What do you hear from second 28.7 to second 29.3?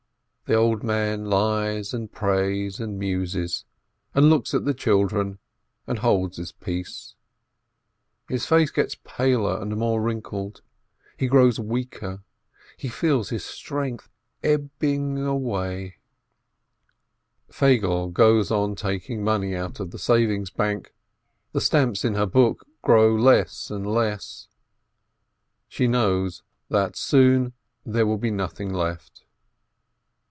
left.